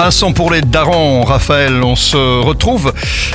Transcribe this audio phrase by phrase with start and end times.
[0.00, 1.80] Un son pour les darons, Raphaël.
[1.84, 2.92] On se retrouve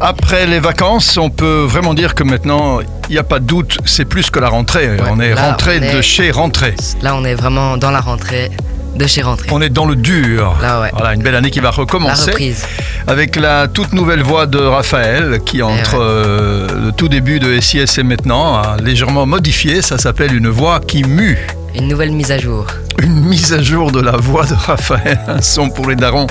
[0.00, 1.16] après les vacances.
[1.16, 4.40] On peut vraiment dire que maintenant, il n'y a pas de doute, c'est plus que
[4.40, 4.96] la rentrée.
[5.12, 6.74] on est là, rentré on est- de chez rentrée.
[7.02, 8.50] Là, on est vraiment dans la rentrée
[8.96, 9.46] de chez rentrée.
[9.52, 10.56] On est dans le dur.
[10.60, 10.90] Là, ouais.
[10.92, 12.32] Voilà, une belle année qui va La recommencer.
[12.32, 12.66] reprise.
[13.06, 16.02] Avec la toute nouvelle voix de Raphaël, qui entre ouais.
[16.04, 19.82] euh, le tout début de SIS et maintenant a légèrement modifié.
[19.82, 21.38] Ça s'appelle une voix qui mue.
[21.76, 22.66] Une nouvelle mise à jour.
[23.00, 26.26] Une mise à jour de la voix de Raphaël, un son pour les darons.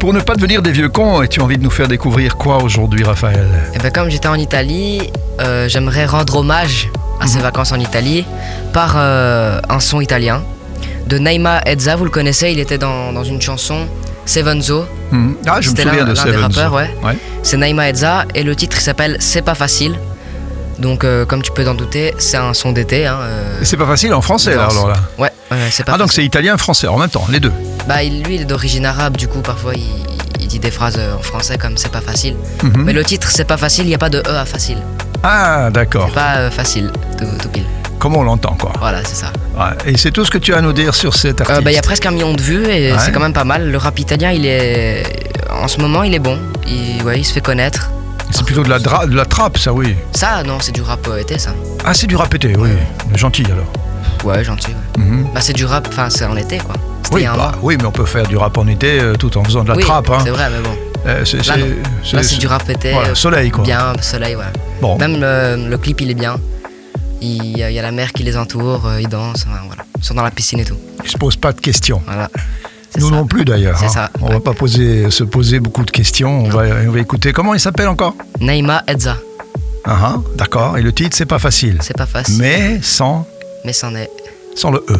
[0.00, 2.36] Pour ne pas devenir des vieux cons, et tu as envie de nous faire découvrir
[2.36, 6.88] quoi aujourd'hui, Raphaël Et ben comme j'étais en Italie, euh, j'aimerais rendre hommage
[7.20, 7.28] à Mhm.
[7.30, 8.24] ces vacances en Italie
[8.72, 10.42] par euh, un son italien
[11.06, 11.96] de Naima Edza.
[11.96, 13.86] Vous le connaissez, il était dans, dans une chanson
[14.26, 14.86] Sevenzo.
[15.12, 15.32] Hmm.
[15.46, 16.40] Ah, je me souviens de l'un des Seven.
[16.40, 16.90] rappeurs, ouais.
[17.04, 17.16] Ouais.
[17.42, 19.96] C'est Naima Edza et le titre s'appelle C'est pas facile.
[20.78, 23.06] Donc euh, comme tu peux t'en douter, c'est un son d'été.
[23.06, 23.18] Hein,
[23.62, 24.96] C'est pas facile en français, là, alors là.
[25.18, 27.52] Ouais, ouais, ouais, c'est pas Ah, donc c'est italien français en même temps, les deux.
[27.88, 29.82] Bah lui il est d'origine arabe, du coup parfois il,
[30.40, 32.36] il dit des phrases euh, en français comme c'est pas facile.
[32.62, 32.82] Mhm.
[32.84, 34.78] Mais le titre c'est pas facile, il n'y a pas de E à facile.
[35.22, 36.06] Ah, d'accord.
[36.08, 37.64] C'est pas euh, facile, tout, tout pile.
[37.98, 38.72] Comme on l'entend, quoi?
[38.78, 39.32] Voilà, c'est ça.
[39.56, 39.92] Ouais.
[39.92, 41.62] Et c'est tout ce que tu as à nous dire sur cet Euh, artiste.
[41.64, 42.98] bah, il y a presque un million de vues et Ouais.
[43.00, 43.70] c'est quand même pas mal.
[43.70, 45.02] Le rap italien, il est.
[45.50, 46.38] En ce moment, il est bon.
[46.68, 47.90] Il, ouais, il se fait connaître.
[48.30, 49.96] C'est plutôt de la, de la trappe, ça, oui.
[50.12, 51.50] Ça, non, c'est du rap été, ça.
[51.84, 52.70] Ah, c'est du rap été, oui.
[53.14, 53.64] Gentil, alors.
[54.24, 54.68] Ouais, gentil.
[54.68, 55.02] ouais.
[55.04, 55.26] Mhm.
[55.34, 56.74] Bah, c'est du rap, enfin, c'est en été, quoi.
[57.12, 59.44] Oui, un bah, oui, mais on peut faire du rap en été euh, tout en
[59.44, 60.10] faisant de la oui, trappe.
[60.10, 60.18] Hein.
[60.24, 60.74] C'est vrai, mais bon.
[61.06, 62.92] Euh, c'est, Là, c'est- du rap été.
[62.92, 63.62] Voilà, euh, soleil, quoi.
[63.62, 64.42] Bien, soleil, ouais.
[64.80, 66.36] Bon, Même le, le clip, il est bien.
[67.20, 69.84] Il y, a, il y a la mer qui les entoure, ils dansent, enfin, voilà.
[69.98, 70.76] Ils sont dans la piscine et tout.
[71.04, 72.02] il se pose pas de questions.
[72.06, 72.28] Voilà.
[72.98, 73.14] Nous ça.
[73.14, 73.80] non plus, d'ailleurs.
[73.82, 74.08] Hein.
[74.20, 74.32] On ouais.
[74.34, 76.44] va pas poser, se poser beaucoup de questions.
[76.44, 77.32] On va, on va écouter.
[77.32, 78.14] Comment il s'appelle encore?
[78.40, 79.16] Naima Edza.
[79.84, 80.76] Ah, ah, D'accord.
[80.78, 81.78] Et le titre, c'est pas facile.
[81.80, 83.26] C'est pas facile, Mais sans,
[83.66, 84.10] mais est.
[84.54, 84.94] sans le E.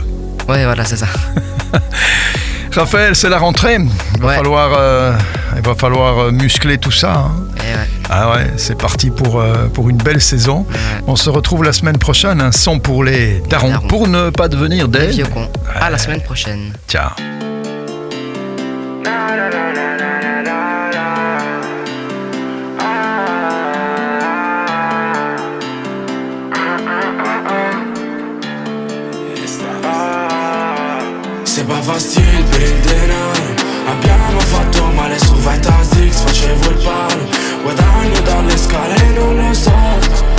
[0.49, 1.07] Ouais, voilà, c'est ça.
[2.75, 3.79] Raphaël, c'est la rentrée.
[4.17, 4.37] Il va Ouais.
[4.37, 5.13] falloir, euh,
[5.57, 7.15] il va falloir euh, muscler tout ça.
[7.15, 7.31] hein.
[7.59, 10.67] Et ouais, Ah ouais, c'est parti pour, euh, pour une belle saison.
[10.69, 10.77] ouais.
[11.07, 12.41] On se retrouve la semaine prochaine.
[12.43, 13.71] Un son pour les darons.
[13.71, 13.87] darons.
[13.89, 15.07] Pour ne pas devenir Les des.
[15.09, 15.49] vieux cons.
[15.81, 16.73] À la semaine prochaine.
[16.87, 17.11] Ciao.
[31.57, 33.55] Se va facile per il denaro.
[33.87, 37.29] Abbiamo fatto male su Vitasix Facevo il palo.
[37.63, 40.36] Guadagno dalle scale non lo so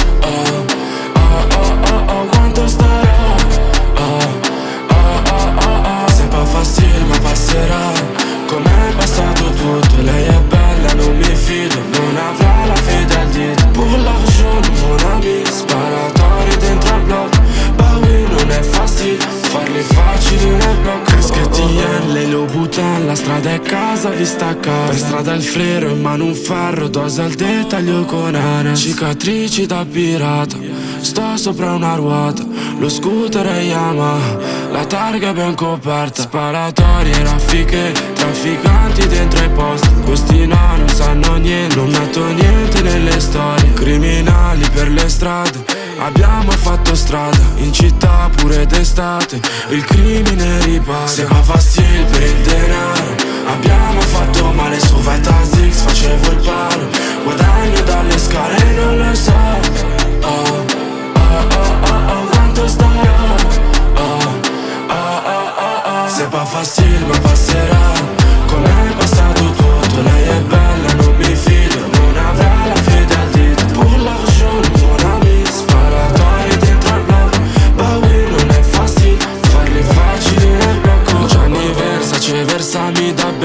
[22.77, 24.87] butta La strada è casa vista a casa.
[24.87, 29.85] Per strada il freno in mano un ferro Dose al dettaglio con ane Cicatrici da
[29.89, 30.57] pirata
[30.99, 32.43] Sto sopra una ruota.
[32.79, 34.37] Lo scooter è Yamaha
[34.71, 36.21] La targa è ben coperta.
[36.21, 39.89] Sparatori e raffiche Trafficanti dentro ai posti.
[40.05, 43.73] Questi no non sanno niente Non metto niente nelle storie.
[43.73, 47.39] Criminali per le strade Abbiamo fatto strada.
[47.57, 49.39] In città pure d'estate
[49.69, 52.05] Il crimine ripaga Se va facile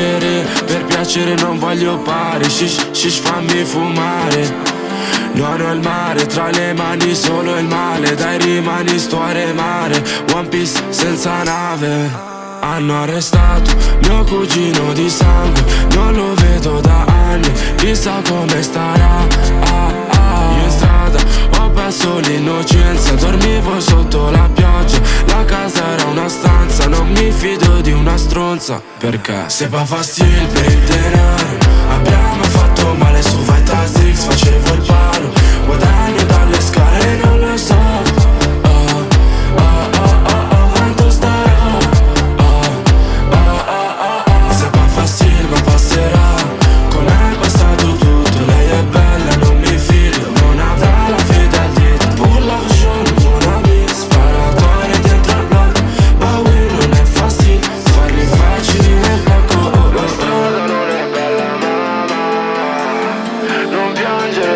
[0.02, 4.70] bere Per piacere non voglio pari Shish shish fammi fumare.
[5.34, 8.14] No, no, il mare, tra le mani solo il male.
[8.14, 10.02] Dai rimani sto a remare.
[10.34, 12.30] One Piece senza nave.
[12.60, 13.70] Hanno arrestato
[14.02, 15.62] mio cugino di sangue.
[15.94, 19.26] Non lo vedo da anni Chissà come starà.
[19.64, 20.56] Ah, ah.
[20.58, 21.18] Io in strada
[21.58, 24.21] ho perso l'innocenza Dormivo sotto
[28.62, 31.21] stronza Perché se va facile per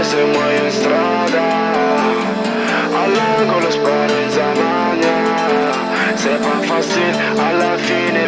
[0.07, 1.47] se muoio in strada
[3.03, 5.17] All'angolo spara in zamagna
[6.15, 8.26] Se fa fastidio alla fine